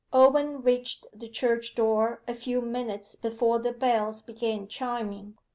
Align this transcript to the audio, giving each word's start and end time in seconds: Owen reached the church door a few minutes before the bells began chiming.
Owen 0.11 0.63
reached 0.63 1.05
the 1.13 1.29
church 1.29 1.75
door 1.75 2.23
a 2.27 2.33
few 2.33 2.59
minutes 2.59 3.15
before 3.15 3.59
the 3.59 3.71
bells 3.71 4.23
began 4.23 4.67
chiming. 4.67 5.37